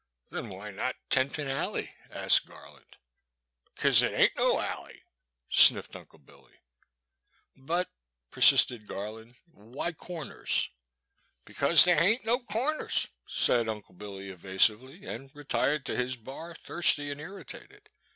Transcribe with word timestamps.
*' 0.17 0.29
Then 0.31 0.49
why 0.49 0.71
not 0.71 0.95
Ten 1.11 1.29
Pin 1.29 1.47
Alley?" 1.47 1.93
asked 2.09 2.47
Gar 2.47 2.71
land.'' 2.71 2.97
Cuz 3.77 4.01
it 4.01 4.13
ain't 4.13 4.35
no 4.35 4.59
alley," 4.59 5.03
sniffed 5.47 5.95
Uncle 5.95 6.17
Billy. 6.17 6.55
But, 7.55 7.87
''persisted 8.31 8.87
Garland, 8.87 9.35
*' 9.43 9.45
why 9.75 9.91
Comers?'' 9.93 10.71
Becuz 11.45 11.83
there 11.83 11.97
haint 12.01 12.25
no 12.25 12.39
comers,*' 12.39 13.09
said 13.27 13.69
Unde 13.69 13.83
Billy 13.95 14.29
evasively, 14.31 15.05
and 15.05 15.29
retired 15.35 15.85
to 15.85 15.95
his 15.95 16.15
bar, 16.15 16.55
thirsty 16.55 17.11
and 17.11 17.21
irritated. 17.21 17.87